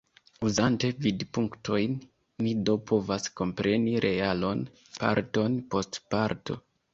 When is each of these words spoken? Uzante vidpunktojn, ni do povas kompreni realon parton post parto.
Uzante 0.47 0.87
vidpunktojn, 1.05 1.93
ni 2.45 2.53
do 2.71 2.75
povas 2.93 3.29
kompreni 3.43 3.93
realon 4.07 4.65
parton 4.97 5.61
post 5.77 6.01
parto. 6.17 6.59